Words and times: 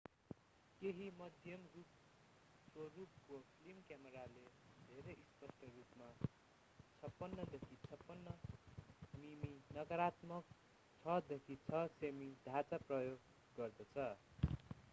केहि 0.81 1.07
मध्यम-स्वरूपको 1.17 1.75
फिल्म 3.49 3.81
क्यामेराले 3.87 4.45
धेरै 4.89 5.15
स्पष्ट 5.25 5.67
रूपमा 5.71 6.07
56देखि 7.03 7.77
56 7.83 8.33
मिमी 9.17 9.51
नकारात्मक 9.71 10.55
6देखि 11.05 11.59
6 11.67 11.83
सेमी 11.95 12.31
ढाँचा 12.47 12.81
प्रयोग 12.87 13.29
गर्दछ 13.57 14.09